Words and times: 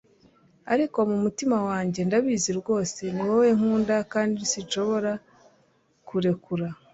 Ariko 0.73 0.97
mu 1.09 1.17
mutima 1.23 1.57
wanjye 1.69 1.99
ndabizi 2.07 2.51
rwose, 2.59 3.01
ni 3.15 3.23
wowe 3.27 3.49
nkunda, 3.57 3.95
kandi 4.13 4.39
sinshobora 4.51 5.11
kurekura 6.07 6.67